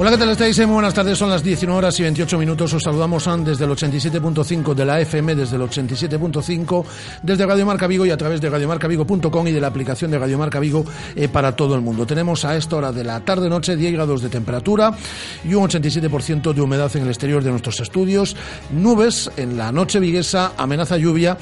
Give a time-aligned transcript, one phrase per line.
[0.00, 0.56] Hola, ¿qué tal estáis?
[0.58, 2.72] Muy buenas tardes, son las 19 horas y 28 minutos.
[2.72, 6.84] Os saludamos desde el 87.5 de la FM, desde el 87.5,
[7.24, 10.38] desde Radio Marca Vigo y a través de radiomarcavigo.com y de la aplicación de Radio
[10.38, 10.84] Marca Vigo
[11.16, 12.06] eh, para todo el mundo.
[12.06, 14.96] Tenemos a esta hora de la tarde-noche 10 grados de temperatura
[15.42, 18.36] y un 87% de humedad en el exterior de nuestros estudios.
[18.70, 21.36] Nubes en la noche viguesa, amenaza lluvia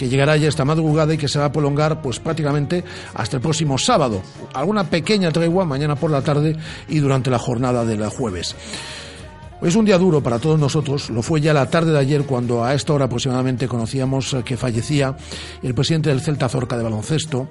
[0.00, 2.82] que llegará ya esta madrugada y que se va a prolongar pues prácticamente
[3.12, 4.22] hasta el próximo sábado.
[4.54, 6.56] Alguna pequeña tregua mañana por la tarde
[6.88, 8.56] y durante la jornada del jueves.
[9.62, 12.64] Es un día duro para todos nosotros, lo fue ya la tarde de ayer cuando
[12.64, 15.14] a esta hora aproximadamente conocíamos que fallecía
[15.62, 17.46] el presidente del Celta Zorca de baloncesto,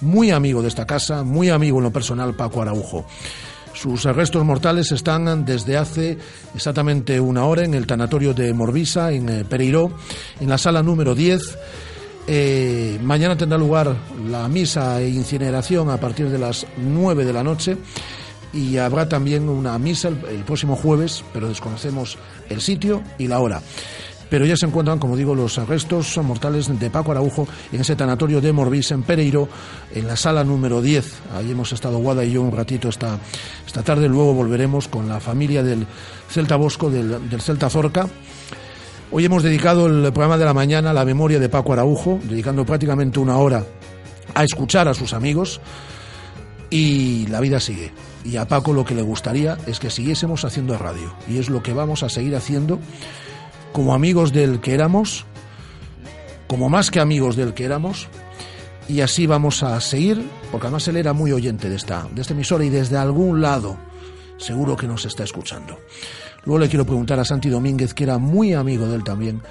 [0.00, 3.06] muy amigo de esta casa, muy amigo en lo personal Paco Araujo.
[3.72, 6.18] Sus restos mortales están desde hace
[6.56, 9.92] exactamente una hora en el tanatorio de Morvisa, en eh, Pereiró,
[10.40, 11.58] en la sala número 10.
[12.26, 13.94] Eh, mañana tendrá lugar
[14.28, 17.76] la misa e incineración a partir de las 9 de la noche
[18.52, 22.18] y habrá también una misa el, próximo jueves, pero desconocemos
[22.48, 23.62] el sitio y la hora
[24.30, 28.42] pero ya se encuentran, como digo, los restos mortales de Paco Araujo en ese tanatorio
[28.42, 29.48] de Morbis, en Pereiro,
[29.94, 31.14] en la sala número 10.
[31.34, 33.18] Ahí hemos estado Guada y yo un ratito esta,
[33.66, 34.06] esta tarde.
[34.06, 35.86] Luego volveremos con la familia del
[36.28, 38.06] Celta Bosco, del, del Celta Zorca.
[39.10, 42.66] Hoy hemos dedicado el programa de la mañana a la memoria de Paco Araujo, dedicando
[42.66, 43.64] prácticamente una hora
[44.34, 45.58] a escuchar a sus amigos
[46.70, 47.92] y la vida sigue.
[48.24, 51.14] Y a Paco lo que le gustaría es que siguiésemos haciendo radio.
[51.28, 52.78] Y es lo que vamos a seguir haciendo
[53.72, 55.24] como amigos del que éramos,
[56.46, 58.08] como más que amigos del que éramos,
[58.88, 62.32] y así vamos a seguir, porque además él era muy oyente de esta, de esta
[62.32, 63.76] emisora y desde algún lado
[64.38, 65.78] seguro que nos está escuchando.
[66.44, 69.42] Luego le quiero preguntar a Santi Domínguez, que era muy amigo de él también,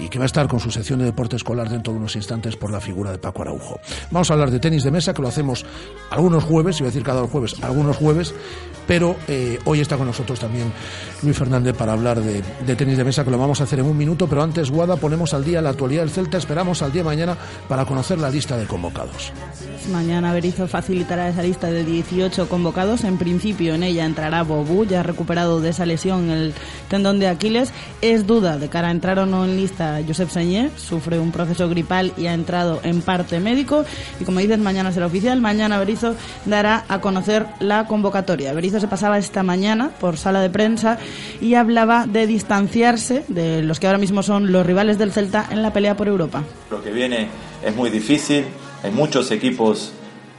[0.00, 2.56] y que va a estar con su sección de deporte escolar dentro de unos instantes
[2.56, 3.80] por la figura de Paco Araujo.
[4.10, 5.64] Vamos a hablar de tenis de mesa, que lo hacemos
[6.10, 8.34] algunos jueves, iba a decir cada jueves, algunos jueves,
[8.86, 10.72] pero eh, hoy está con nosotros también
[11.22, 12.42] Luis Fernández para hablar de,
[12.74, 15.34] tenis de mesa, que lo vamos a hacer en un minuto, pero antes, Guada, ponemos
[15.34, 17.36] al día la actualidad del Celta, esperamos al día mañana
[17.68, 19.32] para conocer la lista de convocados.
[19.90, 25.02] Mañana Berizzo facilitará esa lista de 18 convocados, en principio en ella entrará Bobú, ya
[25.02, 26.54] recuperado de esa lesión el
[26.88, 29.71] tendón de Aquiles, es duda de cara a entrar o no en lista
[30.06, 33.84] Josep Señé, sufre un proceso gripal y ha entrado en parte médico,
[34.20, 36.14] y como dices, mañana será oficial, mañana Berizzo
[36.46, 38.52] dará a conocer la convocatoria.
[38.62, 40.98] Se pasaba esta mañana por sala de prensa
[41.40, 45.62] y hablaba de distanciarse de los que ahora mismo son los rivales del Celta en
[45.62, 46.42] la pelea por Europa.
[46.70, 47.28] Lo que viene
[47.64, 48.46] es muy difícil,
[48.82, 49.92] hay muchos equipos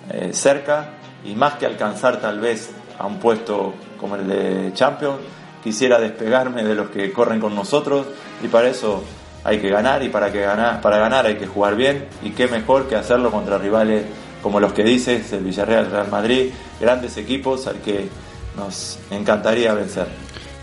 [0.10, 0.94] eh, cerca
[1.24, 5.18] y más que alcanzar tal vez a un puesto como el de Champions,
[5.64, 8.08] quisiera despegarme de los que corren con nosotros
[8.44, 9.04] y para eso
[9.44, 12.48] hay que ganar y para, que ganar, para ganar hay que jugar bien y qué
[12.48, 14.04] mejor que hacerlo contra rivales
[14.42, 18.10] como los que dices, el Villarreal, Real Madrid, grandes equipos al que
[18.58, 20.08] nos encantaría vencer.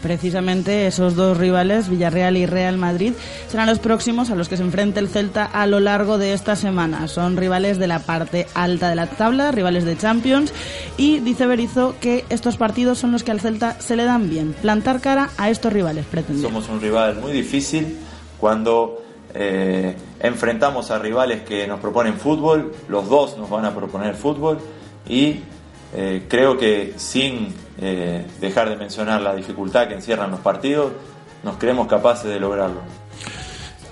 [0.02, 3.12] Precisamente esos dos rivales, Villarreal y Real Madrid,
[3.48, 6.56] serán los próximos a los que se enfrente el Celta a lo largo de esta
[6.56, 7.06] semana.
[7.08, 10.52] Son rivales de la parte alta de la tabla, rivales de Champions,
[10.96, 14.54] y dice Berizzo que estos partidos son los que al Celta se le dan bien.
[14.54, 16.42] Plantar cara a estos rivales, pretende.
[16.42, 17.98] Somos un rival muy difícil
[18.40, 19.02] cuando
[19.34, 24.58] eh, enfrentamos a rivales que nos proponen fútbol, los dos nos van a proponer fútbol
[25.06, 25.40] y
[25.94, 30.92] eh, creo que sin eh, dejar de mencionar la dificultad que encierran los partidos,
[31.42, 32.80] nos creemos capaces de lograrlo.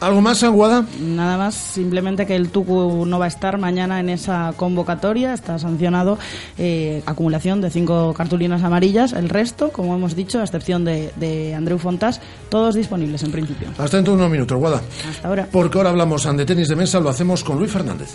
[0.00, 0.85] ¿Algo más, Aguada?
[1.00, 5.59] Nada más, simplemente que el Tucu no va a estar mañana en esa convocatoria, está
[5.59, 6.19] sancionado
[6.56, 11.55] eh, acumulación de cinco cartulinas amarillas, el resto, como hemos dicho, a excepción de, de
[11.55, 13.69] Andreu Fontas, todos disponibles en principio.
[13.77, 14.83] Hasta dentro de unos minutos, Guada.
[15.09, 15.49] Hasta ahora.
[15.50, 18.11] Porque ahora hablamos de tenis de mesa, lo hacemos con Luis Fernández.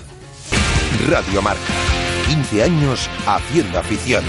[1.10, 1.60] Radio Marca,
[2.30, 4.24] 15 años haciendo afición.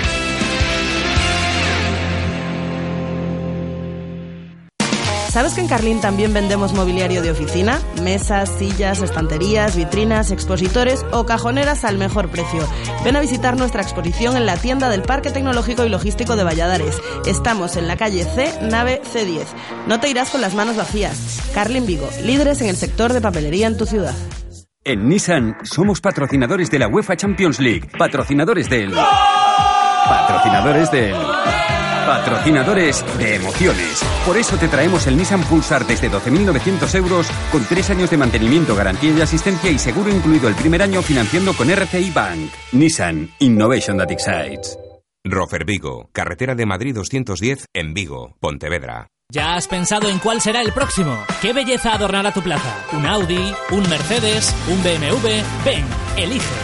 [5.35, 7.81] ¿Sabes que en Carlín también vendemos mobiliario de oficina?
[8.01, 12.63] Mesas, sillas, estanterías, vitrinas, expositores o cajoneras al mejor precio.
[13.03, 17.03] Ven a visitar nuestra exposición en la tienda del Parque Tecnológico y Logístico de Valladares.
[17.27, 19.47] Estamos en la calle C, nave C10.
[19.89, 21.41] No te irás con las manos vacías.
[21.53, 24.15] Carlin Vigo, líderes en el sector de papelería en tu ciudad.
[24.85, 28.93] En Nissan somos patrocinadores de la UEFA Champions League, patrocinadores del...
[30.07, 31.17] Patrocinadores del...
[32.07, 34.03] Patrocinadores de emociones.
[34.27, 38.77] Por eso te traemos el Nissan Pulsar desde 12.900 euros con tres años de mantenimiento,
[38.77, 42.51] garantía y asistencia y seguro incluido el primer año financiando con RCI Bank.
[42.73, 44.79] Nissan Innovation that excites.
[45.25, 49.09] Rofer Vigo, carretera de Madrid 210 en Vigo, Pontevedra.
[49.33, 51.17] ¿Ya has pensado en cuál será el próximo?
[51.41, 52.85] ¿Qué belleza adornará tu plaza?
[52.93, 53.55] ¿Un Audi?
[53.71, 54.55] ¿Un Mercedes?
[54.69, 55.43] ¿Un BMW?
[55.65, 55.85] Ven,
[56.19, 56.64] elige.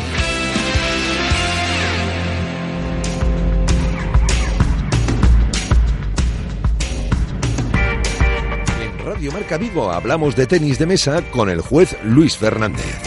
[9.21, 12.97] Radio Marca Vigo hablamos de tenis de mesa con el juez Luis Fernández.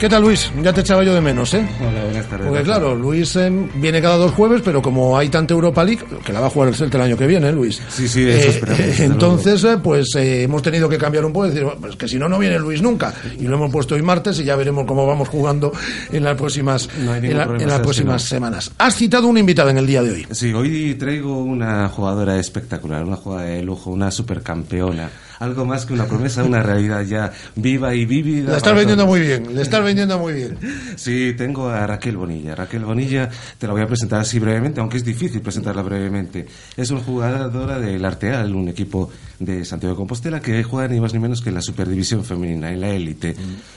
[0.00, 0.50] ¿Qué tal, Luis?
[0.62, 1.62] Ya te echaba yo de menos, ¿eh?
[1.78, 2.48] Hola, buenas tardes.
[2.48, 6.32] Porque claro, Luis eh, viene cada dos jueves, pero como hay tanta Europa League, que
[6.32, 7.82] la va a jugar el Celta el año que viene, ¿eh, Luis.
[7.90, 11.46] Sí, sí, eso Eh, esperamos, entonces, eh, pues eh, hemos tenido que cambiar un poco
[11.46, 13.12] y decir, bueno, pues que si no, no viene Luis nunca.
[13.38, 15.70] Y lo hemos puesto hoy martes y ya veremos cómo vamos jugando
[16.10, 18.72] en las próximas, No en la- las próximas semanas.
[18.78, 20.26] Has citado una invitada en el día de hoy.
[20.30, 25.10] Sí, hoy traigo una jugadora espectacular, una jugadora de lujo, una supercampeona.
[25.40, 28.52] Algo más que una promesa, una realidad ya viva y vívida.
[28.52, 29.18] La estás vendiendo todos.
[29.18, 30.58] muy bien, le estás vendiendo muy bien.
[30.96, 32.54] Sí, tengo a Raquel Bonilla.
[32.54, 36.46] Raquel Bonilla te la voy a presentar así brevemente, aunque es difícil presentarla brevemente.
[36.76, 39.10] Es una jugadora del Arteal, un equipo
[39.40, 42.70] de Santiago de Compostela que juega ni más ni menos que en la superdivisión femenina,
[42.70, 43.34] en la élite.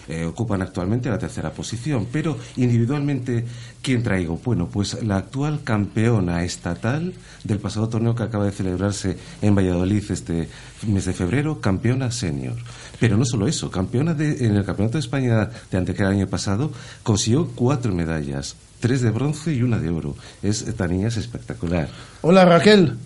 [0.08, 3.46] Eh, ocupan actualmente la tercera posición, pero individualmente,
[3.82, 4.40] ¿quién traigo?
[4.44, 7.14] Bueno, pues la actual campeona estatal
[7.44, 10.50] del pasado torneo que acaba de celebrarse en Valladolid este
[10.86, 12.56] mes de febrero, campeona senior.
[13.00, 16.28] Pero no solo eso, campeona de, en el Campeonato de España de Antequera el año
[16.28, 16.72] pasado,
[17.04, 20.16] consiguió cuatro medallas, tres de bronce y una de oro.
[20.42, 21.88] Es, esta niña es espectacular.
[22.22, 22.98] Hola Raquel,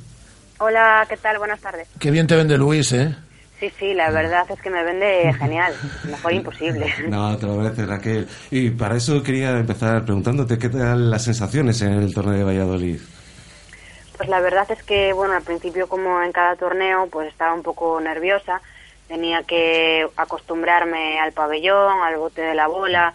[0.60, 1.38] Hola, ¿qué tal?
[1.38, 1.88] Buenas tardes.
[2.00, 3.16] qué bien te vende Luis, ¿eh?
[3.60, 5.74] Sí, sí, la verdad es que me vende genial.
[6.04, 6.94] Mejor imposible.
[7.10, 8.28] No, te lo agradece Raquel.
[8.52, 13.00] Y para eso quería empezar preguntándote qué tal las sensaciones en el torneo de Valladolid.
[14.16, 17.64] Pues la verdad es que, bueno, al principio como en cada torneo, pues estaba un
[17.64, 18.62] poco nerviosa.
[19.08, 23.14] Tenía que acostumbrarme al pabellón, al bote de la bola.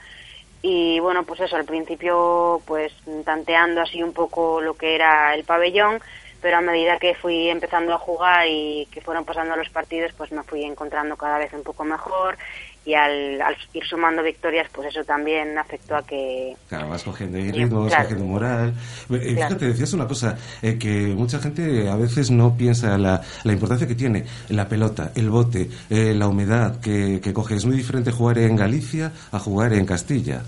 [0.63, 2.93] Y bueno, pues eso, al principio pues
[3.25, 6.01] tanteando así un poco lo que era el pabellón,
[6.43, 10.33] pero a medida que fui empezando a jugar y que fueron pasando los partidos, pues
[10.33, 12.37] me fui encontrando cada vez un poco mejor
[12.85, 16.57] y al, al ir sumando victorias, pues eso también afectó a que...
[16.69, 18.03] Claro, vas cogiendo ritmo, vas claro.
[18.09, 18.71] cogiendo moral.
[18.71, 19.47] Eh, Claro.
[19.47, 23.87] Fíjate, decías una cosa, eh, que mucha gente a veces no piensa la, la importancia
[23.87, 27.55] que tiene la pelota, el bote, eh, la humedad que, que coge.
[27.55, 30.43] Es muy diferente jugar en Galicia a jugar en Castilla.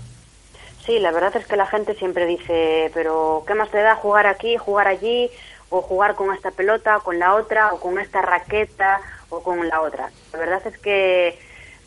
[0.85, 4.27] Sí, la verdad es que la gente siempre dice, pero ¿qué más te da jugar
[4.27, 5.31] aquí, jugar allí,
[5.77, 9.81] o jugar con esta pelota, con la otra, o con esta raqueta, o con la
[9.81, 10.09] otra?
[10.31, 11.37] La verdad es que,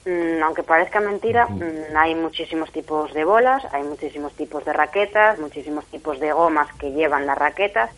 [0.05, 5.39] mm, aunque parezca mentira, mm, hay muchísimos tipos de bolas, hay muchísimos tipos de raquetas,
[5.39, 7.91] muchísimos tipos de gomas que llevan las raquetas,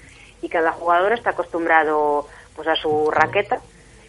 [0.43, 3.61] y cada jugador está acostumbrado pues a su raqueta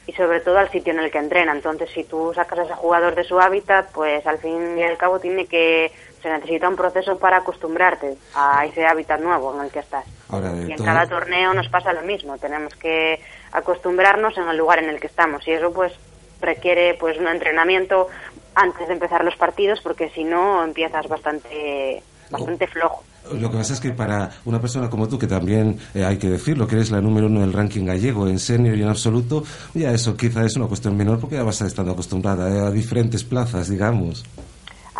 [0.08, 1.52] y sobre todo al sitio en el que entrena.
[1.52, 4.98] Entonces, si tú sacas a ese jugador de su hábitat, pues al fin y al
[4.98, 5.92] cabo tiene que
[6.22, 10.06] se necesita un proceso para acostumbrarte a ese hábitat nuevo en el que estás.
[10.30, 12.38] Ahora, Y en todo- cada torneo nos pasa lo mismo.
[12.38, 13.20] Tenemos que
[13.52, 15.94] acostumbrarnos en el lugar en el que estamos y eso pues
[16.42, 18.08] requiere pues un entrenamiento
[18.56, 23.04] antes de empezar los partidos porque si no empiezas bastante bastante flojo.
[23.34, 26.28] Lo que pasa es que para una persona como tú, que también eh, hay que
[26.28, 29.44] decirlo, que eres la número uno del ranking gallego en senior y en absoluto,
[29.76, 33.24] ya eso quizá es una cuestión menor porque ya vas estando acostumbrada eh, a diferentes
[33.24, 34.24] plazas, digamos.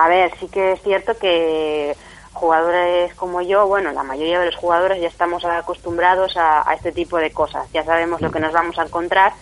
[0.02, 1.96] A ver, sí que es cierto que
[2.34, 7.18] jugadores como yo, bueno, la mayoría de los jugadores ya estamos acostumbrados a, este tipo
[7.18, 7.72] de cosas.
[7.72, 9.34] Ya sabemos lo que nos vamos a encontrar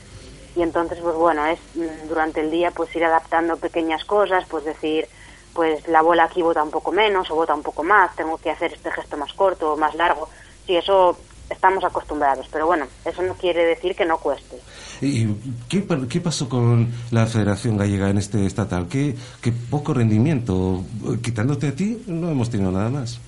[0.57, 4.65] y entonces, pues bueno, es mm, durante el día pues ir adaptando pequeñas cosas, pues
[4.65, 5.07] decir,
[5.53, 8.51] pues la bola aquí bota un poco menos o bota un poco más, tengo que
[8.51, 10.27] hacer este gesto más corto o más largo.
[10.67, 11.17] Sí, eso
[11.49, 12.47] estamos acostumbrados.
[12.51, 14.57] Pero bueno, eso no quiere decir que no cueste.
[15.01, 15.27] ¿Y
[15.69, 18.87] qué, qué pasó con la Federación Gallega en este estatal?
[18.87, 20.83] ¿Qué, qué poco rendimiento?
[21.21, 23.19] Quitándote a ti, no hemos tenido nada más.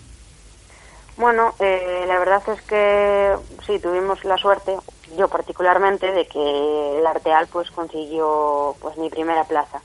[1.18, 3.36] Bueno, eh, la verdad es que
[3.68, 4.76] sí, tuvimos la suerte,
[5.18, 9.82] yo particularmente, de que el Arteal pues consiguió pues mi primera plaza.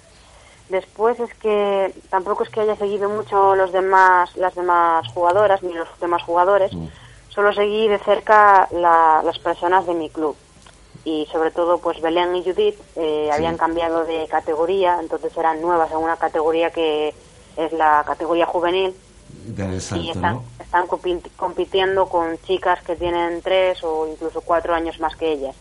[0.69, 5.73] Después es que tampoco es que haya seguido mucho los demás, las demás jugadoras ni
[5.73, 6.87] los demás jugadores, mm.
[7.37, 10.35] Solo seguí de cerca las personas de mi club.
[11.05, 15.93] Y sobre todo pues Belén y Judith eh, habían cambiado de categoría, entonces eran nuevas
[15.93, 17.15] en una categoría que
[17.57, 18.93] es la categoría juvenil.
[19.95, 20.87] Y están, están
[21.37, 25.55] compitiendo con chicas que tienen tres o incluso cuatro años más que ellas.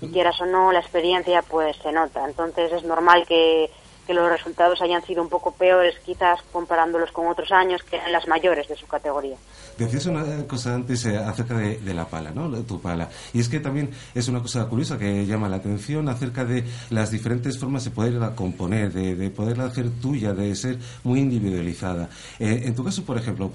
[0.00, 2.24] Y quieras o no, la experiencia pues se nota.
[2.26, 3.70] Entonces es normal que
[4.06, 8.12] que los resultados hayan sido un poco peores quizás comparándolos con otros años que eran
[8.12, 9.36] las mayores de su categoría.
[9.78, 12.48] Decías una cosa antes eh, acerca de, la pala, ¿no?
[12.62, 13.08] Tu pala.
[13.32, 17.10] Y es que también es una cosa curiosa que llama la atención acerca de las
[17.10, 22.08] diferentes formas de poderla componer, de, poderla hacer tuya, de ser muy individualizada.
[22.38, 23.50] Eh, en tu caso, por ejemplo,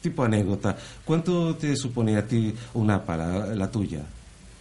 [0.00, 4.00] tipo anécdota, ¿cuánto te supone a ti una pala, la tuya,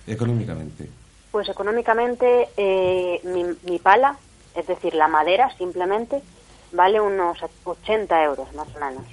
[0.05, 0.89] económicamente?
[1.31, 4.17] Pues económicamente eh, mi, mi pala
[4.55, 6.21] es decir, la madera simplemente
[6.71, 9.05] vale unos 80 euros más o menos.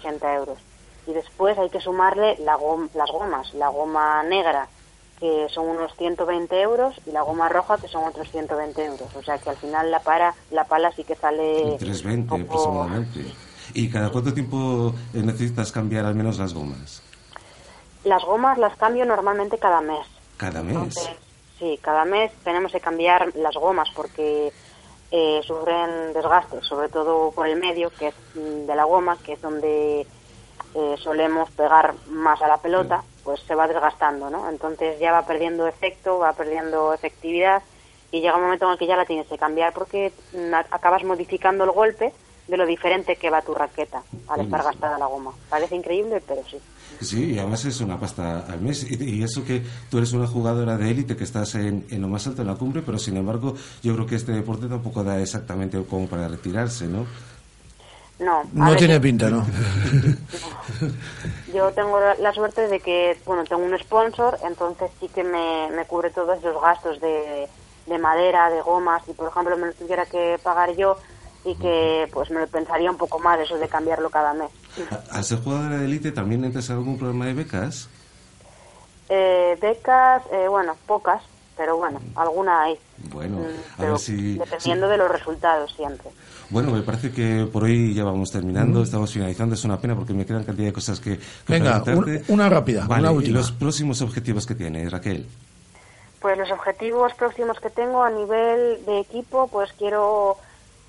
[0.00, 0.58] 80 euros.
[1.06, 2.58] Y después hay que sumarle la
[2.94, 4.68] las gomas, la goma negra,
[5.18, 9.08] que son unos 120 euros, y la goma roja, que son otros 120 euros.
[9.16, 11.76] O sea que al final la, para, la pala sí que sale...
[11.78, 13.32] 320 aproximadamente.
[13.74, 17.02] ¿Y cada cuánto tiempo necesitas cambiar al menos las gomas?
[18.04, 20.06] Las gomas las cambio normalmente cada mes.
[20.36, 20.94] ¿Cada mes?
[21.58, 24.52] sí, cada mes tenemos que cambiar las gomas porque
[25.10, 29.34] eh, sufren desgastes, sobre todo por el medio, que es mm, de la goma, que
[29.34, 30.06] es donde
[30.74, 34.48] eh, solemos pegar más a la pelota, pues se va desgastando, ¿no?
[34.48, 37.62] Entonces ya va perdiendo efecto, va perdiendo efectividad
[38.10, 41.04] y llega un momento en el que ya la tienes que cambiar porque mm, acabas
[41.04, 42.12] modificando el golpe
[42.48, 45.32] de lo diferente que va tu raqueta al estar gastada la goma.
[45.48, 46.58] Parece increíble, pero sí.
[47.00, 48.90] Sí, y además es una pasta al mes.
[48.90, 52.42] Y, eso que tú eres una jugadora de élite, que estás en, lo más alto
[52.42, 56.08] de la cumbre, pero sin embargo yo creo que este deporte tampoco da exactamente como
[56.08, 57.06] para retirarse, ¿no?
[58.18, 59.46] No, no tiene pinta, ¿no?
[61.54, 65.84] Yo tengo la suerte de que, bueno, tengo un sponsor, entonces sí que me, me
[65.84, 67.46] cubre todos los gastos de,
[67.86, 70.96] de madera, de gomas, y por ejemplo me lo tuviera que pagar yo,
[71.48, 74.50] y que pues me pensaría un poco más eso de cambiarlo cada mes.
[75.10, 77.88] Al ser jugadora de élite, ¿también entras algún problema de becas?
[79.08, 81.22] Eh, becas, eh, bueno, pocas,
[81.56, 82.78] pero bueno, alguna hay.
[83.10, 84.36] Bueno, mm, a ver si...
[84.36, 86.10] Dependiendo de los resultados siempre.
[86.50, 90.12] Bueno, me parece que por hoy ya vamos terminando, estamos finalizando, es una pena porque
[90.12, 91.82] me quedan cantidad de cosas que, Venga,
[92.28, 93.30] una rápida, una última.
[93.30, 95.26] ¿Y los próximos objetivos que tiene, Raquel?
[96.20, 100.38] Pues los objetivos próximos que tengo a nivel de equipo, pues quiero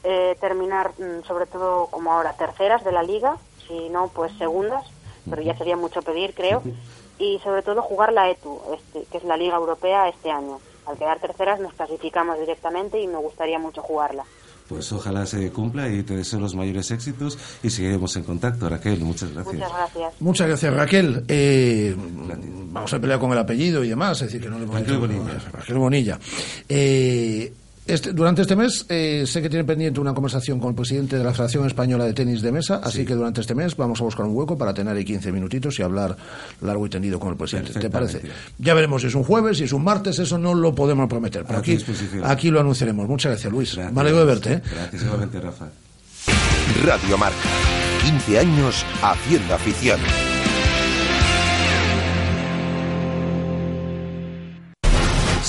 [0.03, 3.37] eh, terminar mm, sobre todo como ahora terceras de la liga,
[3.67, 4.85] si no pues segundas,
[5.29, 6.63] pero ya sería mucho pedir creo,
[7.19, 10.59] y sobre todo jugar la ETU, este, que es la Liga Europea este año.
[10.85, 14.23] Al quedar terceras nos clasificamos directamente y me gustaría mucho jugarla.
[14.69, 18.69] Pues ojalá se cumpla y te deseo los mayores éxitos y seguiremos en contacto.
[18.69, 19.55] Raquel, muchas gracias.
[19.55, 20.13] Muchas gracias.
[20.21, 21.25] Muchas gracias, Raquel.
[21.27, 24.97] Eh, vamos a pelear con el apellido y demás, es decir, que no le Raquel
[24.99, 25.39] Bonilla.
[25.51, 26.19] Raquel Bonilla.
[26.69, 27.51] Eh,
[27.89, 31.23] este, durante este mes eh, sé que tiene pendiente una conversación con el presidente de
[31.23, 34.25] la Federación Española de Tenis de Mesa, así que durante este mes vamos a buscar
[34.25, 36.15] un hueco para tener ahí 15 minutitos y hablar
[36.61, 37.79] largo y tendido con el presidente.
[37.79, 38.21] ¿Te parece?
[38.57, 41.45] Ya veremos si es un jueves, si es un martes, eso no lo podemos prometer.
[41.45, 41.77] Pero aquí,
[42.23, 43.07] aquí lo anunciaremos.
[43.07, 43.75] Muchas gracias, Luis.
[43.75, 43.93] Gracias.
[43.93, 44.53] Me alegro de verte.
[44.53, 44.61] ¿eh?
[44.71, 45.67] Gracias, igualmente, Rafa.
[46.83, 47.37] Radio Marca.
[48.03, 49.99] 15 años haciendo afición.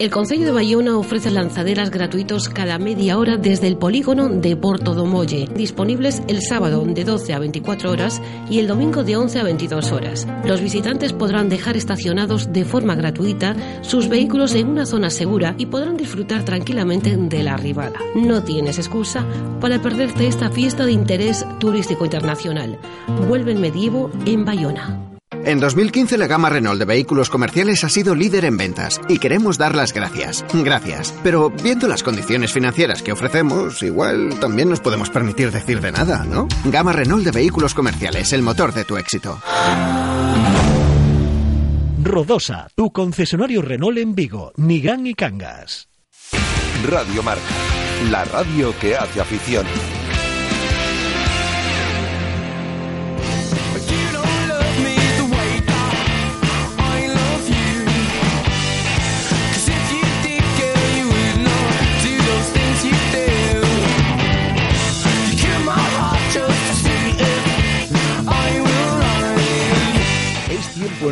[0.00, 4.94] El Consejo de Bayona ofrece lanzaderas gratuitos cada media hora desde el polígono de Porto
[4.94, 9.40] do Molle, disponibles el sábado de 12 a 24 horas y el domingo de 11
[9.40, 10.26] a 22 horas.
[10.46, 15.66] Los visitantes podrán dejar estacionados de forma gratuita sus vehículos en una zona segura y
[15.66, 18.00] podrán disfrutar tranquilamente de la arribada.
[18.14, 19.26] No tienes excusa
[19.60, 22.78] para perderte esta fiesta de interés turístico internacional.
[23.28, 25.09] Vuelve el medievo en Bayona.
[25.44, 29.56] En 2015 la gama Renault de vehículos comerciales ha sido líder en ventas y queremos
[29.56, 30.44] dar las gracias.
[30.52, 31.14] Gracias.
[31.22, 36.24] Pero viendo las condiciones financieras que ofrecemos, igual también nos podemos permitir decir de nada,
[36.24, 36.46] ¿no?
[36.64, 39.40] Gama Renault de vehículos comerciales, el motor de tu éxito.
[42.02, 45.88] Rodosa, tu concesionario Renault en Vigo, Nigán y Cangas.
[46.88, 47.42] Radio Marca,
[48.10, 49.66] la radio que hace afición.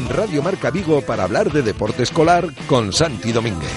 [0.09, 3.71] en Radio Marca Vigo para hablar de deporte escolar con Santi Domínguez.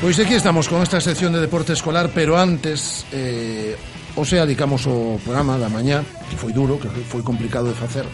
[0.00, 3.76] Pois aquí estamos con esta sección de deporte escolar, pero antes eh,
[4.14, 8.06] o sea, dedicamos o programa da mañá, que foi duro, que foi complicado de facer,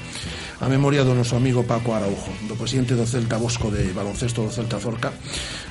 [0.60, 4.50] a memoria do noso amigo Paco Araujo, do presidente do Celta Bosco de baloncesto do
[4.50, 5.12] Celta Zorca.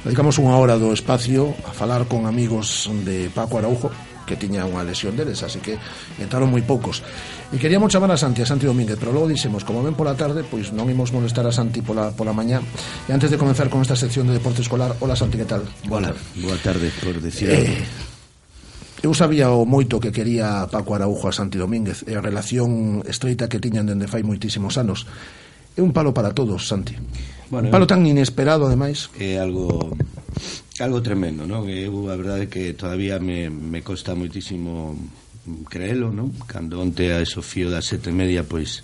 [0.05, 3.89] Dedicamos unha hora do espacio a falar con amigos de Paco Araujo,
[4.23, 5.75] que tiña unha lesión deles, así que
[6.19, 7.03] entraron moi poucos.
[7.51, 10.43] E queríamos chamar a Santi, a Santi Domínguez, pero logo dixemos, como ven pola tarde,
[10.47, 12.63] pois non imos molestar a Santi pola, pola mañá.
[13.07, 15.63] E antes de comenzar con esta sección de deporte escolar, hola Santi, que tal?
[15.91, 17.83] Hola, boa tarde, por decir eh,
[19.03, 23.51] Eu sabía o moito que quería Paco Araujo a Santi Domínguez e a relación estreita
[23.51, 25.03] que tiñan dende fai moitísimos anos.
[25.75, 26.95] É un palo para todos, Santi.
[27.51, 29.11] Bueno, un palo tan inesperado, ademais.
[29.19, 29.91] É algo
[30.83, 31.65] algo tremendo, non?
[31.71, 34.95] Eu a verdade que todavía me, me costa moitísimo
[35.71, 36.35] creelo, non?
[36.45, 38.83] Cando onte a eso fío das sete e media, pois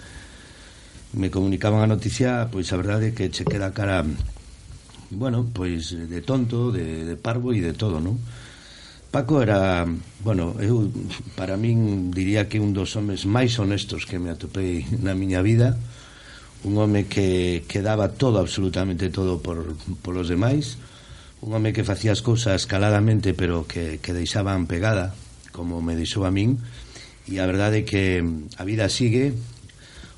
[1.13, 4.07] me comunicaban a noticia, pois a verdade que che queda cara
[5.11, 8.17] bueno, pois de tonto, de, de parvo e de todo, non?
[9.09, 9.89] Paco era,
[10.21, 10.85] bueno, eu
[11.33, 15.73] para min diría que un dos homes máis honestos que me atopei na miña vida,
[16.61, 19.73] un home que, que daba todo, absolutamente todo por,
[20.05, 20.77] por os demais,
[21.41, 25.15] un home que facía as cousas caladamente pero que, que deixaban pegada
[25.51, 26.59] como me deixou a min
[27.29, 29.37] e a verdade é que mm, a vida sigue.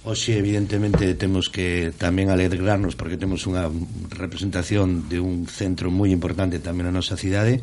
[0.02, 3.70] Oxe, evidentemente, temos que tamén alegrarnos porque temos unha
[4.18, 7.62] representación de un centro moi importante tamén na nosa cidade,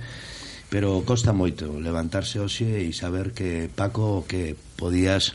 [0.70, 5.34] pero costa moito levantarse hoxe e saber que Paco que podías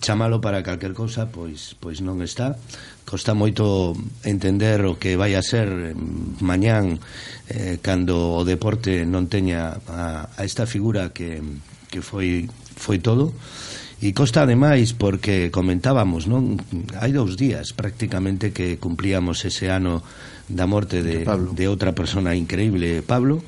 [0.00, 2.56] chamalo para calquer cousa pois pois non está.
[3.04, 3.92] Costa moito
[4.24, 5.98] entender o que vai a ser eh,
[6.40, 7.02] mañán
[7.50, 11.42] eh, cando o deporte non teña a, a esta figura que,
[11.92, 13.34] que foi foi todo.
[14.02, 16.58] E costa ademais porque comentábamos non?
[16.98, 20.02] Hai dous días prácticamente que cumplíamos ese ano
[20.50, 21.54] da morte de, de, Pablo.
[21.54, 23.44] de outra persona increíble Pablo.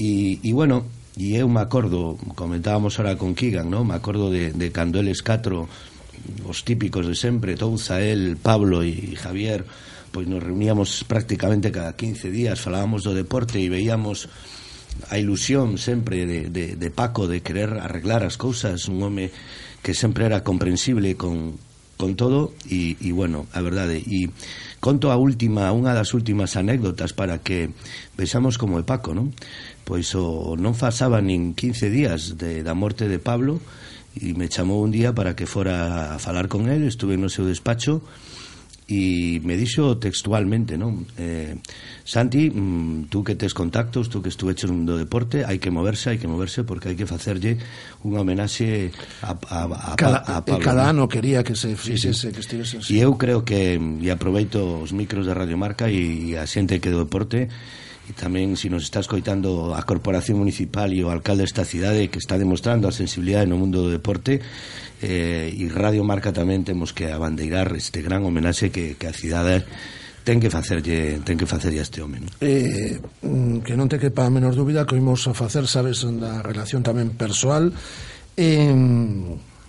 [0.00, 3.86] E, e bueno E eu me acordo, comentábamos ahora con Kigan, ¿no?
[3.86, 5.70] me acordo de, de cando eles catro,
[6.42, 9.62] os típicos de sempre, Touza, el, Pablo e Javier,
[10.10, 14.26] pois nos reuníamos prácticamente cada 15 días, falábamos do deporte e veíamos
[15.06, 19.30] a ilusión sempre de, de, de Paco de querer arreglar as cousas, un home
[19.86, 21.54] que sempre era comprensible con,
[21.96, 24.30] con todo e, e bueno, a verdade e
[24.82, 27.70] conto a última, unha das últimas anécdotas para que
[28.18, 29.30] vexamos como é Paco, non?
[29.84, 33.60] pois o non pasaba nin 15 días de, da morte de Pablo
[34.16, 37.44] e me chamou un día para que fora a falar con él, estuve no seu
[37.44, 38.02] despacho
[38.84, 41.08] e me dixo textualmente, non?
[41.16, 41.56] Eh,
[42.04, 46.12] Santi, mm, tú que tes contactos, tú que estuveches no mundo deporte, hai que moverse,
[46.12, 47.56] hai que moverse porque hai que facerlle
[48.04, 48.92] unha homenaxe
[49.24, 50.60] a, a, a, cada, a eh, Pablo.
[50.60, 52.32] Cada ano quería que se fixese, sí, sí.
[52.36, 52.84] que estivese.
[52.92, 56.76] E eu creo que mm, e aproveito os micros da Radio Marca e a xente
[56.76, 57.48] que do deporte
[58.04, 62.20] e tamén se nos está escoitando a Corporación Municipal e o alcalde desta cidade que
[62.20, 64.44] está demostrando a sensibilidade no mundo do deporte
[65.00, 69.64] eh, e Radio Marca tamén temos que abandeirar este gran homenaxe que, que a cidade
[70.24, 72.32] ten que facerlle ten que facerlle este home non?
[72.44, 76.44] Eh, mm, que non te quepa a menor dúbida que oímos a facer sabes da
[76.44, 77.72] relación tamén persoal
[78.36, 78.68] eh,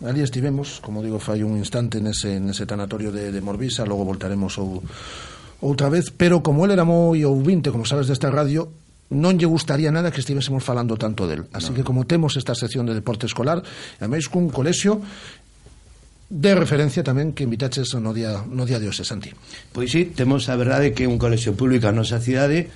[0.04, 4.60] ali estivemos como digo fai un instante nese, nese tanatorio de, de Morbisa logo voltaremos
[4.60, 4.84] ou
[5.66, 8.70] outra vez, pero como él era moi ouvinte, como sabes desta radio,
[9.10, 11.50] non lle gustaría nada que estivésemos falando tanto del.
[11.54, 11.82] Así no.
[11.82, 13.66] que como temos esta sección de deporte escolar,
[13.98, 15.02] e máis cun colexio
[16.30, 19.30] de referencia tamén que invitaches no día, no día de hoxe, Santi.
[19.74, 22.70] Pois sí, temos a verdade que un colexio público a nosa cidade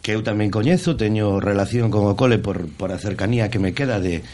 [0.00, 3.76] que eu tamén coñezo, teño relación con o cole por, por a cercanía que me
[3.76, 4.24] queda de,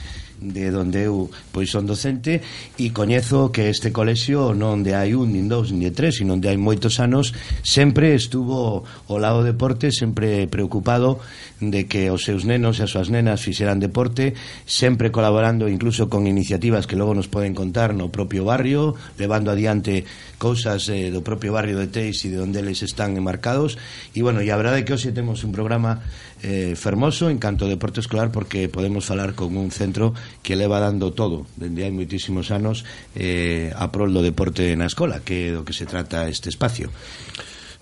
[0.40, 2.44] de donde eu pois son docente
[2.76, 6.36] e coñezo que este colexio non de hai un, nin dous, nin de tres sino
[6.36, 7.32] onde hai moitos anos
[7.64, 11.18] sempre estuvo ao lado deporte sempre preocupado
[11.58, 14.36] de que os seus nenos e as súas nenas fixeran deporte
[14.68, 20.04] sempre colaborando incluso con iniciativas que logo nos poden contar no propio barrio levando adiante
[20.36, 23.80] cousas eh, do propio barrio de Teix e de onde eles están enmarcados.
[24.12, 26.04] E bueno, e a verdade é que hoxe temos un programa
[26.42, 30.80] eh, fermoso en canto ao deporte escolar porque podemos falar con un centro que leva
[30.80, 31.48] dando todo.
[31.56, 32.84] Dende hai moitísimos anos
[33.16, 36.92] eh, a prol do deporte na escola que é do que se trata este espacio.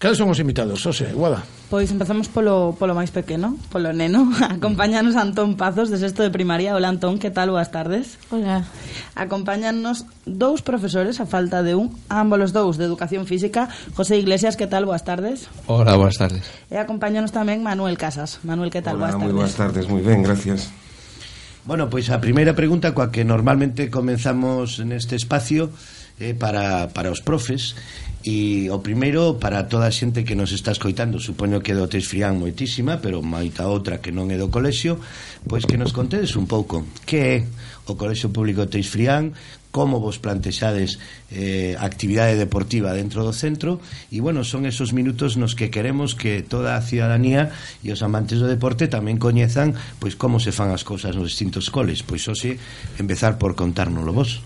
[0.04, 1.40] Cales son os invitados, Xosé, Guada?
[1.72, 4.28] Pois empezamos polo, polo máis pequeno, polo neno.
[4.52, 6.76] Acompáñanos Antón Pazos, de sexto de primaria.
[6.76, 7.48] Hola, Antón, que tal?
[7.48, 8.20] Boas tardes.
[8.28, 8.68] Hola.
[9.16, 13.72] Acompáñanos dous profesores, a falta de un, ambos os dous, de Educación Física.
[13.96, 14.84] José Iglesias, que tal?
[14.84, 15.48] Boas tardes.
[15.72, 16.44] Hola, boas tardes.
[16.68, 18.44] E acompáñanos tamén Manuel Casas.
[18.44, 19.00] Manuel, que tal?
[19.00, 19.24] Hola, boas tardes.
[19.24, 20.68] moi boas tardes, moi ben, gracias.
[21.64, 25.72] Bueno, pois a primeira pregunta coa que normalmente comenzamos neste espacio
[26.20, 27.72] eh, para, para os profes
[28.24, 32.40] E o primeiro, para toda a xente que nos está escoitando, supoño que do Tesfrián
[32.40, 34.96] moitísima, pero moita outra que non é do colexio,
[35.44, 37.36] pois que nos contedes un pouco que é
[37.84, 39.36] o Colexio Público Teisfrián,
[39.74, 41.02] como vos plantexades
[41.34, 46.46] eh, actividade deportiva dentro do centro e bueno, son esos minutos nos que queremos que
[46.46, 47.50] toda a ciudadanía
[47.82, 51.74] e os amantes do deporte tamén coñezan pois como se fan as cousas nos distintos
[51.74, 52.06] coles.
[52.06, 52.56] Pois hoxe
[53.02, 54.40] empezar por contárnoslo vos.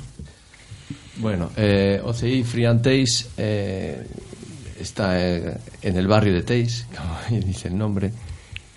[1.19, 4.07] Bueno, eh, OCI Frianteis eh,
[4.81, 8.13] está eh, en el barrio de Teis, como dice el nombre.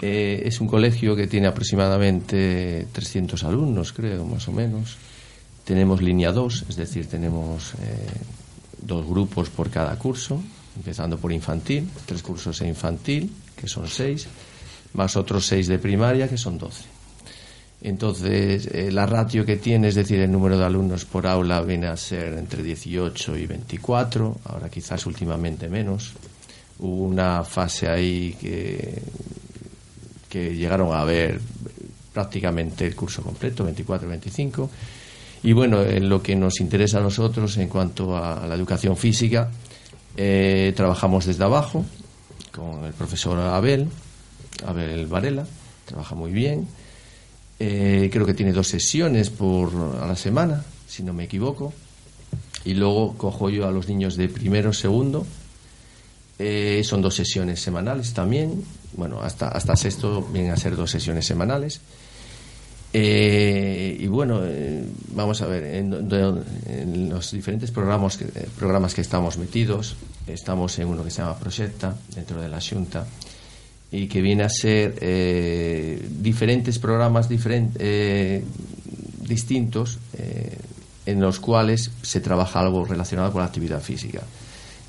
[0.01, 4.97] Eh, es un colegio que tiene aproximadamente 300 alumnos, creo, más o menos.
[5.63, 8.07] Tenemos línea 2, es decir, tenemos eh,
[8.81, 10.41] dos grupos por cada curso,
[10.75, 14.27] empezando por infantil, tres cursos en infantil, que son seis,
[14.93, 16.90] más otros seis de primaria, que son 12.
[17.83, 21.87] Entonces, eh, la ratio que tiene, es decir, el número de alumnos por aula, viene
[21.87, 26.13] a ser entre 18 y 24, ahora quizás últimamente menos.
[26.77, 29.01] Hubo una fase ahí que,
[30.29, 31.41] que llegaron a ver
[32.13, 34.69] prácticamente el curso completo, 24-25.
[35.43, 39.49] Y bueno, en lo que nos interesa a nosotros en cuanto a la educación física,
[40.15, 41.83] eh, trabajamos desde abajo
[42.51, 43.87] con el profesor Abel,
[44.67, 45.47] Abel Varela,
[45.85, 46.67] trabaja muy bien
[47.63, 49.71] eh, creo que tiene dos sesiones por
[50.01, 51.71] a la semana, si no me equivoco.
[52.65, 55.27] Y luego cojo yo a los niños de primero, segundo.
[56.39, 58.63] Eh, son dos sesiones semanales también.
[58.93, 61.81] Bueno, hasta, hasta sexto vienen a ser dos sesiones semanales.
[62.93, 64.41] Eh, y bueno,
[65.13, 65.93] vamos a ver, en,
[66.65, 68.25] en, los diferentes programas que,
[68.57, 73.05] programas que estamos metidos, estamos en uno que se llama Proyecta, dentro de la Junta,
[73.91, 78.43] y que viene a ser eh, diferentes programas diferent, eh,
[79.27, 80.57] distintos eh,
[81.05, 84.21] en los cuales se trabaja algo relacionado con la actividad física.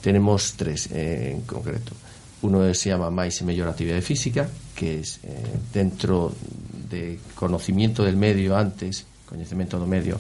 [0.01, 1.93] Tenemos tres en concreto.
[2.43, 5.21] Uno se llama Mais y Mejor Actividad Física, que es
[5.73, 6.35] dentro
[6.91, 10.19] de conocimiento del medio antes, conocimiento del medio,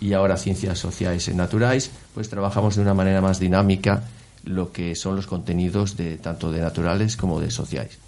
[0.00, 4.04] y ahora ciencias sociales y naturales, pues trabajamos de una manera más dinámica
[4.44, 7.98] lo que son los contenidos de tanto de naturales como de sociales.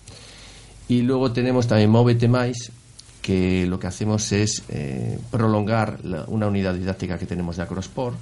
[0.88, 2.72] Y luego tenemos también Móvete Mais,
[3.20, 5.98] que lo que hacemos es eh, prolongar
[6.28, 8.16] una unidad didáctica que tenemos de Acrosport.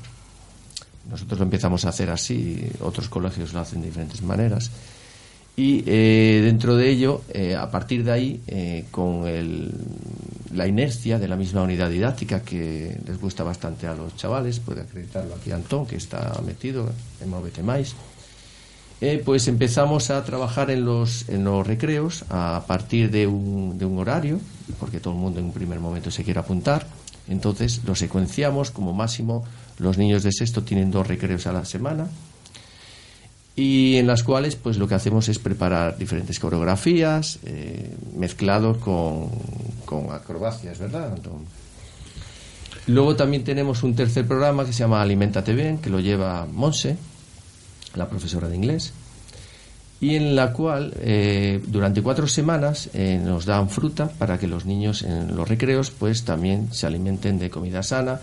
[1.09, 4.73] Nosotros lo empezamos a hacer así, otros colegios lo hacen de diferentes maneras.
[5.57, 9.73] Y eh, dentro de ello, eh, a partir de ahí, con el,
[10.53, 14.81] la inercia de la misma unidad didáctica que les gusta bastante a los chavales, puede
[14.81, 16.91] acreditarlo aquí Antón, que está metido
[17.23, 17.95] en Móvete Mais,
[19.01, 23.85] eh, pues empezamos a trabajar en los, en los recreos a partir de un, de
[23.85, 24.41] un horario,
[24.81, 26.87] porque todo el mundo en un primer momento se quiere apuntar.
[27.29, 29.45] Entonces lo secuenciamos como máximo.
[29.79, 32.09] Los niños de sexto tienen dos recreos a la semana
[33.57, 39.31] y en las cuales pues lo que hacemos es preparar diferentes coreografías eh, mezclados con,
[39.87, 41.19] con acrobacias, ¿verdad?
[42.87, 46.99] Luego también tenemos un tercer programa que se llama Alimentate Bien, que lo lleva Monse,
[47.97, 48.93] la profesora de inglés,
[50.01, 54.67] y en la cual eh, durante cuatro semanas eh, nos dan fruta para que los
[54.67, 58.21] niños en los recreos pues también se alimenten de comida sana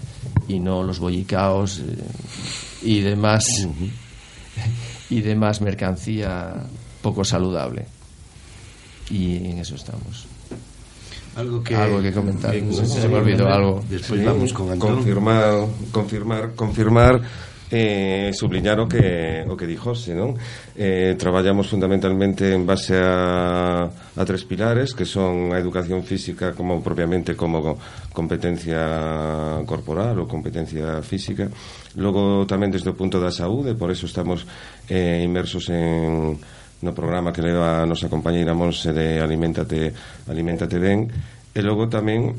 [0.48, 1.84] y no los bollicaos eh,
[2.84, 3.46] y demás
[5.10, 6.54] y demás mercancía
[7.02, 7.88] poco saludable.
[9.10, 10.28] Y en eso estamos.
[11.36, 12.52] Algo que, algo que comentar.
[12.52, 13.84] bien, se me olvidó algo.
[13.90, 14.96] Después sí, vamos con Antón.
[14.96, 17.22] confirmar confirmar confirmar
[17.74, 20.38] eh, subliñar o que, o que dijose, non?
[20.78, 26.86] Eh, traballamos fundamentalmente en base a, a tres pilares, que son a educación física como
[26.86, 27.74] propiamente como
[28.14, 31.50] competencia corporal ou competencia física,
[31.98, 34.46] logo tamén desde o punto da saúde, por eso estamos
[34.86, 36.38] eh, inmersos en
[36.84, 39.90] no programa que leva a nosa compañeira Monse de Alimentate,
[40.30, 41.10] Alimentate Ben,
[41.56, 42.38] e logo tamén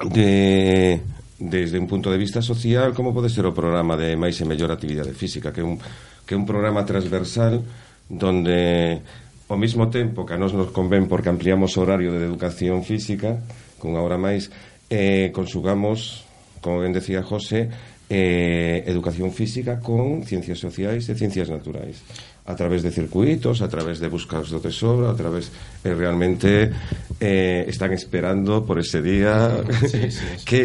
[0.00, 0.96] de
[1.38, 4.70] desde un punto de vista social como pode ser o programa de máis e mellor
[4.70, 5.82] actividade física que é un,
[6.26, 7.62] que é un programa transversal
[8.06, 9.02] donde
[9.48, 13.42] ao mesmo tempo que a nos nos convén porque ampliamos o horario de educación física
[13.82, 14.48] cunha hora máis
[14.88, 16.24] eh, consugamos,
[16.62, 17.68] como ben decía José
[18.08, 21.98] eh, educación física con ciencias sociais e ciencias naturais
[22.44, 25.48] a través de circuitos, a través de buscas do tesoro, a través
[25.80, 26.68] eh, realmente
[27.16, 30.44] eh, están esperando por ese día sí, sí, sí.
[30.44, 30.62] que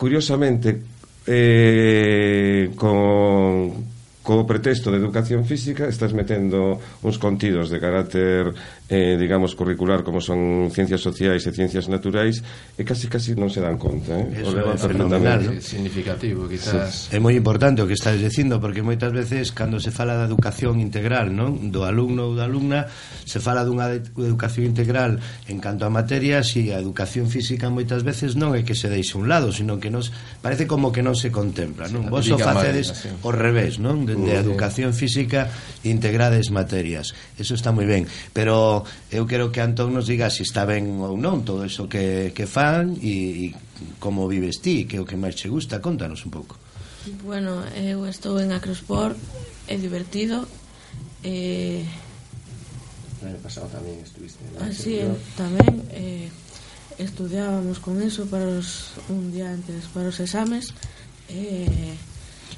[0.00, 0.80] curiosamente,
[1.26, 3.84] eh, con,
[4.30, 8.54] co pretexto de educación física estás metendo uns contidos de carácter
[8.86, 12.38] eh, digamos curricular como son ciencias sociais e ciencias naturais
[12.78, 14.38] e casi casi non se dan conta eh?
[14.38, 15.58] Eso é fenomenal, ¿no?
[15.58, 17.16] significativo quizás sí.
[17.16, 20.78] é moi importante o que estás dicindo porque moitas veces cando se fala da educación
[20.78, 22.86] integral non do alumno ou da alumna
[23.26, 25.18] se fala dunha educación integral
[25.50, 29.18] en canto a materias e a educación física moitas veces non é que se deixe
[29.18, 32.06] un lado sino que nos parece como que non se contempla non?
[32.06, 34.06] vos o facedes ao revés non?
[34.06, 35.48] De de educación física
[35.84, 37.14] integrades materias.
[37.38, 38.04] Eso está moi ben,
[38.36, 41.88] pero eu quero que Antón nos diga se si está ben ou non todo eso
[41.88, 43.58] que, que fan e, e
[43.98, 46.60] como vives ti, que é o que máis che gusta, contanos un pouco.
[47.24, 49.16] Bueno, eu estou en Acrosport,
[49.68, 50.44] é divertido,
[51.24, 51.84] eh...
[53.20, 56.28] O ano pasado tamén estuviste Así, ah, tamén eh,
[57.00, 60.72] estudiábamos con eso para os, un día antes para os exames
[61.28, 61.96] eh,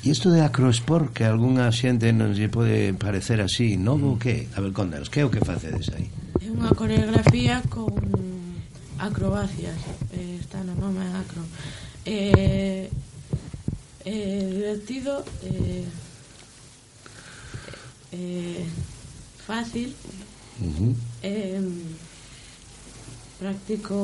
[0.02, 4.18] E isto de acrosport que algunha xente non se pode parecer así, novo mm.
[4.18, 4.50] que?
[4.50, 6.10] A ver, contanos, que é o que facedes aí?
[6.42, 7.94] É unha coreografía con
[8.98, 9.78] acrobacias,
[10.10, 11.46] eh, está no nome acro.
[12.02, 12.90] Eh,
[14.02, 15.86] eh, divertido, eh,
[18.10, 18.66] eh,
[19.46, 19.94] fácil,
[20.58, 20.92] uh -huh.
[21.22, 21.62] eh,
[23.38, 23.94] practico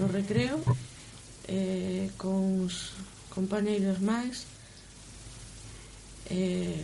[0.00, 0.64] no recreo,
[1.52, 2.96] eh, con os
[3.28, 4.48] compañeiros máis,
[6.30, 6.76] eh,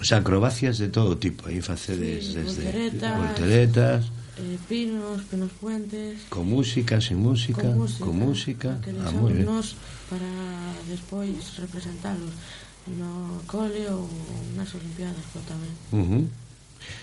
[0.00, 4.00] Os acrobacias de todo tipo, aí facedes sí, desde volteretas, volteretas
[4.38, 6.26] eh, pinos, pinos puentes.
[6.28, 8.70] Con música, sin música, con música, con música.
[9.04, 9.44] Ah, moi ben.
[9.44, 9.76] Nos
[10.08, 10.26] para
[10.88, 12.32] despois representalos
[12.98, 14.08] no cole ou
[14.56, 15.74] nas Olimpiadas, pero tamén.
[15.92, 16.24] Uh -huh.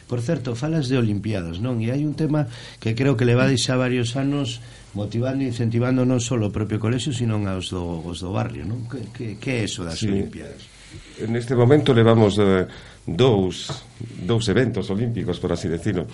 [0.09, 1.79] Por certo, falas de Olimpiadas, non?
[1.79, 2.49] E hai un tema
[2.83, 4.59] que creo que levades xa varios anos
[4.91, 8.89] motivando e incentivando non só o propio colexio, sino aos do, os do barrio, non?
[8.89, 10.09] Que, que, que é eso das sí.
[10.09, 10.78] Olimpiadas?
[11.27, 12.65] neste momento levamos eh,
[13.05, 16.07] dous dous eventos olímpicos, por así decirlo.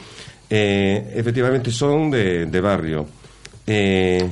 [0.50, 3.06] Eh, efectivamente son de, de barrio.
[3.66, 4.24] Eh,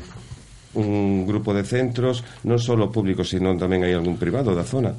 [0.74, 4.98] un grupo de centros, non só públicos, sino tamén hai algún privado da zona.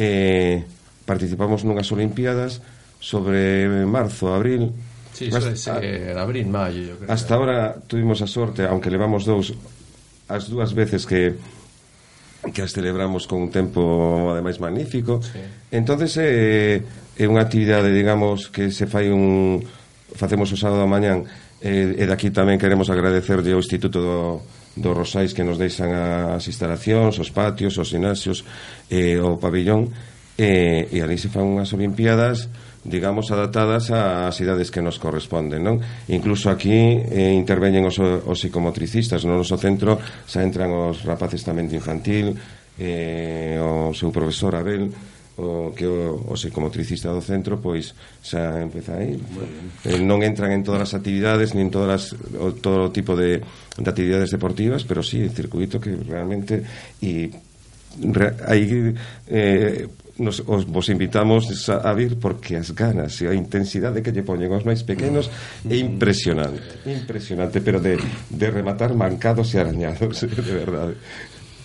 [0.00, 0.64] Eh,
[1.04, 2.64] participamos nunhas Olimpiadas
[3.00, 4.72] sobre marzo, abril,
[5.12, 7.12] Sí, eso es, eh, abril, maio, yo creo.
[7.12, 9.52] Hasta ahora tuvimos a sorte, aunque levamos dous
[10.30, 11.34] as dúas veces que
[12.48, 15.20] que as celebramos con un tempo ademais magnífico.
[15.20, 15.40] Sí.
[15.70, 19.60] Entonces é eh, é unha actividade, digamos, que se fai un
[20.16, 21.28] facemos o sábado da mañán
[21.60, 24.18] eh, e daqui tamén queremos agradecerlle ao Instituto do
[24.76, 28.46] do Rosais que nos deixan as instalacións, os patios, os gimnasios,
[28.88, 29.90] eh, o pabellón
[30.38, 32.48] eh, e ali se fan unhas olimpiadas
[32.84, 35.76] digamos, adaptadas ás idades que nos corresponden, non?
[36.08, 41.68] Incluso aquí eh, interveñen os, os psicomotricistas, no noso centro xa entran os rapaces tamén
[41.68, 42.32] de infantil,
[42.80, 44.88] eh, o seu profesor Abel,
[45.40, 49.16] o que o, o psicomotricista do centro pois xa empeza aí.
[49.84, 52.04] Eh, non entran en todas as actividades nin todas as,
[52.36, 56.60] o, todo tipo de, de actividades deportivas pero sí, circuito que realmente
[57.00, 57.32] e
[58.04, 58.62] re, hai
[59.28, 59.88] eh,
[60.20, 64.22] nos, os vos invitamos a, a vir porque as ganas e a intensidade que lle
[64.22, 65.32] poñen aos máis pequenos
[65.64, 67.96] é impresionante impresionante, pero de,
[68.28, 70.94] de rematar mancados e arañados de verdade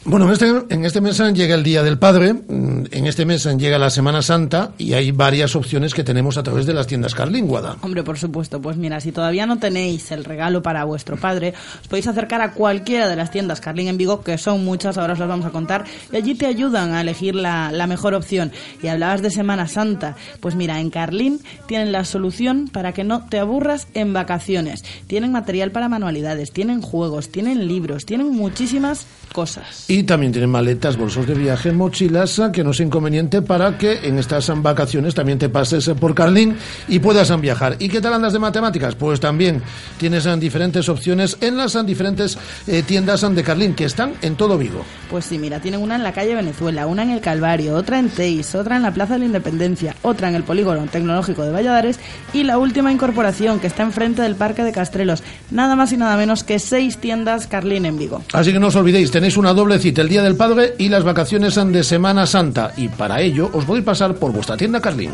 [0.07, 3.43] Bueno, en este, en este mes llega el Día del Padre, mm, en este mes
[3.57, 7.15] llega la Semana Santa y hay varias opciones que tenemos a través de las tiendas
[7.15, 7.77] Carlín, Guada.
[7.81, 8.61] Hombre, por supuesto.
[8.61, 12.51] Pues mira, si todavía no tenéis el regalo para vuestro padre, os podéis acercar a
[12.51, 15.49] cualquiera de las tiendas Carlín en Vigo, que son muchas, ahora os las vamos a
[15.49, 18.51] contar, y allí te ayudan a elegir la, la mejor opción.
[18.83, 23.25] Y hablabas de Semana Santa, pues mira, en Carlín tienen la solución para que no
[23.27, 24.83] te aburras en vacaciones.
[25.07, 29.89] Tienen material para manualidades, tienen juegos, tienen libros, tienen muchísimas cosas.
[29.94, 34.17] Y también tienen maletas, bolsos de viaje, mochilas, que no es inconveniente para que en
[34.17, 36.55] estas vacaciones también te pases por Carlín
[36.87, 37.75] y puedas viajar.
[37.79, 38.95] ¿Y qué tal andas de matemáticas?
[38.95, 39.61] Pues también
[39.97, 44.83] tienes diferentes opciones en las diferentes eh, tiendas de Carlín, que están en todo Vigo.
[45.09, 48.09] Pues sí, mira, tienen una en la calle Venezuela, una en el Calvario, otra en
[48.09, 51.99] Teis, otra en la Plaza de la Independencia, otra en el Polígono Tecnológico de Valladares
[52.33, 55.23] y la última incorporación que está enfrente del Parque de Castrelos.
[55.51, 58.23] Nada más y nada menos que seis tiendas Carlín en Vigo.
[58.33, 61.53] Así que no os olvidéis, tenéis una doble el Día del Padre y las vacaciones
[61.55, 62.73] de Semana Santa.
[62.75, 65.11] Y para ello os podéis pasar por vuestra tienda Carlín.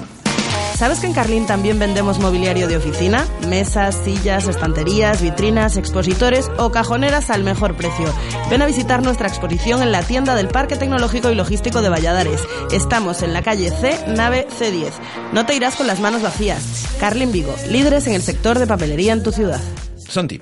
[0.76, 3.28] ¿Sabes que en Carlín también vendemos mobiliario de oficina?
[3.48, 8.12] Mesas, sillas, estanterías, vitrinas, expositores o cajoneras al mejor precio.
[8.50, 12.42] Ven a visitar nuestra exposición en la tienda del Parque Tecnológico y Logístico de Valladares.
[12.72, 14.94] Estamos en la calle C, nave C10.
[15.34, 16.88] No te irás con las manos vacías.
[17.00, 19.62] Carlín Vigo, líderes en el sector de papelería en tu ciudad.
[19.98, 20.42] Santi.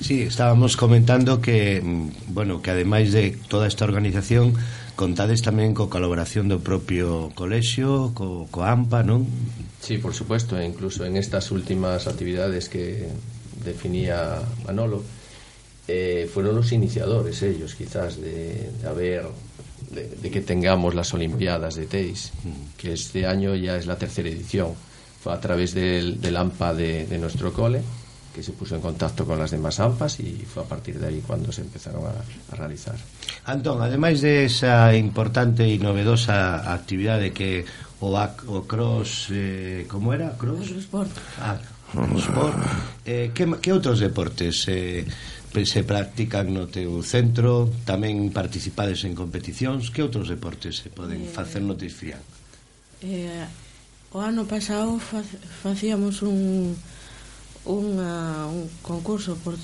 [0.00, 4.56] Sí, estábamos comentando que, mm, bueno, que ademais de toda esta organización
[4.96, 9.28] contades tamén co colaboración do propio colexio, co, co AMPA, non?
[9.80, 13.08] Sí, por supuesto, e incluso en estas últimas actividades que
[13.64, 15.04] definía Manolo,
[15.88, 19.24] eh, fueron los iniciadores ellos, quizás, de, de haber
[19.90, 22.76] de, de que tengamos las Olimpiadas de Teis, mm.
[22.76, 24.72] que este año ya es la tercera edición.
[25.20, 27.82] Fue a través del, del AMPA de, de nuestro cole,
[28.34, 31.22] que se puso en contacto con las demás AMPAs y fue a partir de ahí
[31.26, 32.94] cuando se empezaron a, a realizar.
[33.44, 37.66] Antón, ademais de esa importante e novedosa actividade que
[38.00, 40.32] o, AC, o cross, eh, como era?
[40.38, 40.70] Cross?
[40.78, 41.10] Sport.
[41.42, 41.58] Ah,
[42.16, 42.56] sport.
[43.04, 45.04] Eh, que, que outros deportes eh,
[45.66, 47.66] se practican no teu centro?
[47.82, 49.90] Tamén participades en competicións?
[49.90, 52.22] Que outros deportes se poden eh, facer no Tisfrián?
[53.02, 53.44] Eh,
[54.14, 54.98] o ano pasado
[55.62, 56.78] facíamos un
[57.70, 59.54] unha, un concurso por,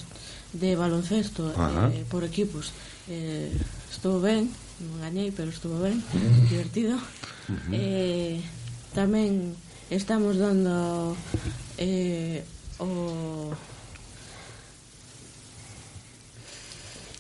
[0.54, 1.90] de baloncesto Ajá.
[1.90, 2.72] eh, por equipos.
[3.10, 3.50] Eh,
[3.90, 4.46] estuvo ben,
[4.80, 6.48] non gañei, pero estuvo ben, mm.
[6.48, 6.96] divertido.
[7.46, 7.72] Uh -huh.
[7.74, 8.34] eh,
[8.94, 9.54] tamén
[9.90, 11.14] estamos dando
[11.78, 12.42] eh,
[12.78, 13.52] o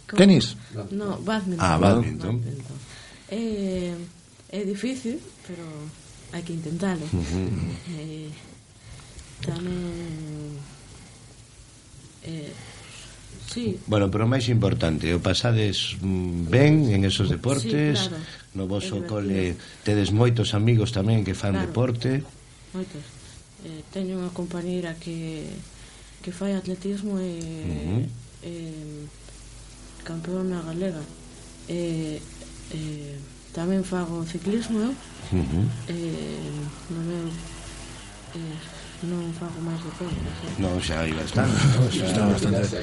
[0.06, 0.18] ¿Cómo?
[0.18, 0.56] Tenis?
[0.90, 1.66] No, badminton.
[1.66, 2.38] Ah, badminton.
[2.38, 2.78] badminton.
[3.28, 3.94] Eh,
[4.50, 5.66] é difícil, pero
[6.30, 7.02] hai que intentalo.
[7.10, 7.50] Uh -huh.
[7.98, 8.30] eh,
[9.42, 10.62] tamén
[12.26, 12.52] eh,
[13.46, 13.78] Sí.
[13.86, 18.20] Bueno, pero o máis importante, o pasades mm, ben en esos deportes, sí, claro.
[18.58, 19.54] no voso cole
[19.86, 21.64] tedes moitos amigos tamén que fan claro.
[21.64, 22.10] deporte.
[22.74, 23.00] Moitos.
[23.64, 25.46] Eh, teño unha compañeira que
[26.20, 28.02] que fai atletismo e uh -huh.
[28.44, 29.02] eh,
[30.02, 31.00] campeona galega.
[31.70, 32.18] Eh,
[32.74, 33.14] eh,
[33.54, 34.92] tamén fago ciclismo eu.
[35.32, 35.64] Uh -huh.
[35.86, 36.50] Eh,
[36.90, 37.26] no meu
[38.36, 38.58] eh,
[39.04, 40.12] non fago máis de todo.
[40.56, 41.52] Non, xa iba estando.
[41.52, 42.80] No, xa está bastante.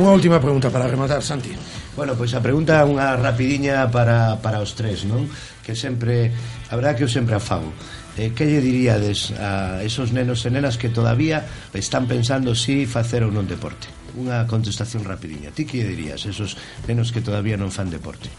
[0.00, 1.52] Unha última pregunta para rematar, Santi.
[1.92, 5.28] Bueno, pois a pregunta é unha rapidiña para, para os tres, non?
[5.60, 6.32] Que sempre,
[6.72, 7.68] a verdad que eu sempre a fago.
[8.16, 11.44] Eh, que lle diríades a esos nenos e nenas que todavía
[11.76, 13.92] están pensando si facer ou non deporte?
[14.16, 15.52] Unha contestación rapidiña.
[15.52, 16.56] Ti que lle dirías esos
[16.88, 18.32] nenos que todavía non fan deporte?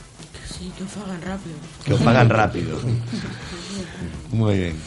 [0.49, 1.57] Sí, que o fagan rápido.
[1.85, 2.81] Que o fagan rápido.
[4.33, 4.77] Moi ben.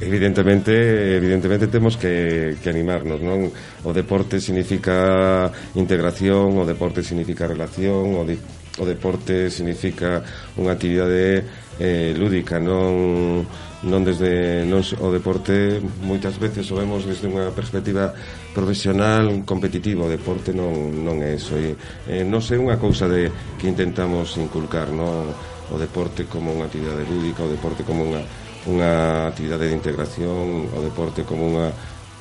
[0.00, 3.54] Evidentemente, evidentemente temos que, que animarnos, non?
[3.86, 5.46] O deporte significa
[5.78, 8.34] integración, o deporte significa relación, o, de,
[8.82, 10.26] o deporte significa
[10.58, 11.46] unha actividade
[11.78, 13.46] eh, lúdica, non
[13.86, 18.10] non desde non o deporte moitas veces o vemos desde unha perspectiva
[18.56, 21.78] profesional competitivo, o deporte non non é eso e
[22.10, 25.30] eh, non sei unha cousa de que intentamos inculcar, non?
[25.70, 28.22] O deporte como unha actividade lúdica, o deporte como unha
[28.66, 31.70] unha actividade de integración ao deporte como unha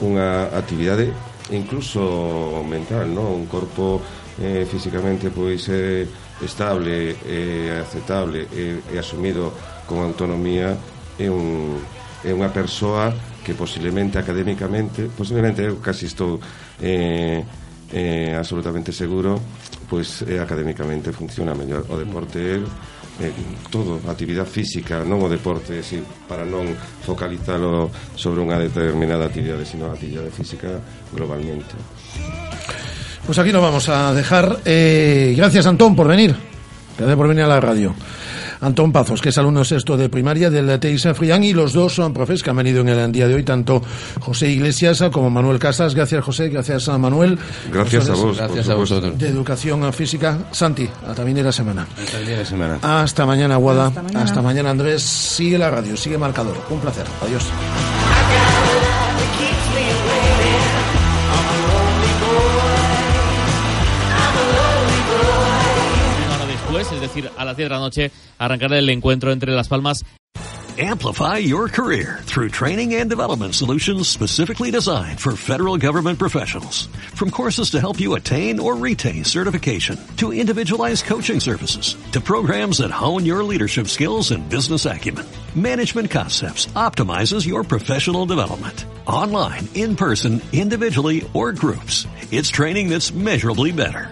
[0.04, 1.10] unha actividade
[1.50, 3.46] incluso mental, non?
[3.46, 4.02] Un corpo
[4.42, 6.06] eh, físicamente pois eh,
[6.42, 9.54] estable, eh, aceptable e eh, eh, asumido
[9.88, 10.76] con autonomía
[11.18, 11.80] é un
[12.26, 13.14] é unha persoa
[13.46, 16.42] que posiblemente académicamente, posiblemente eu casi estou
[16.82, 17.46] eh,
[17.94, 19.38] eh, absolutamente seguro,
[19.86, 22.58] pois eh, académicamente funciona mellor o deporte é
[23.20, 23.32] eh,
[23.70, 26.76] todo, actividade física, non o deporte, si, para non
[27.06, 30.80] focalizalo sobre unha determinada actividade, sino a actividade física
[31.16, 31.76] globalmente.
[33.26, 34.62] Pues aquí lo vamos a dejar.
[34.66, 36.36] Eh, gracias, Antón, por venir.
[36.98, 37.96] Gracias por venir a la radio.
[38.62, 42.14] Antón Pazos, que es alumno sexto de primaria del TIS Frián, y los dos son
[42.14, 43.82] profes que han venido en el día de hoy, tanto
[44.20, 45.96] José Iglesias como Manuel Casas.
[45.96, 46.50] Gracias, José.
[46.50, 47.38] Gracias a Manuel.
[47.72, 48.38] Gracias a vos.
[48.38, 49.18] Gracias a vosotros.
[49.18, 50.38] De Educación Física.
[50.52, 51.88] Santi, hasta bien de la semana.
[51.98, 52.80] Hasta el día de semana.
[52.82, 53.88] Hasta mañana, Guada.
[53.88, 54.24] Hasta mañana.
[54.24, 55.04] Hasta mañana, Andrés.
[55.04, 56.56] Sigue la radio, sigue marcador.
[56.70, 57.06] Un placer.
[57.24, 57.44] Adiós.
[67.16, 70.04] Decir, a las 10 de la noche, arrancará el encuentro entre Las Palmas
[70.78, 76.88] Amplify your career through training and development solutions specifically designed for federal government professionals.
[77.14, 82.80] From courses to help you attain or retain certification, to individualized coaching services, to programs
[82.80, 85.26] that hone your leadership skills and business acumen.
[85.56, 88.84] Management Concepts optimizes your professional development.
[89.08, 92.06] Online, in person, individually, or groups.
[92.32, 94.12] It's training that's measurably better.